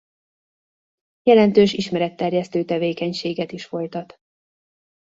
Jelentős 1.21 1.73
ismeretterjesztő 1.73 2.63
tevékenységet 2.63 3.51
is 3.51 3.65
folytat. 3.65 4.17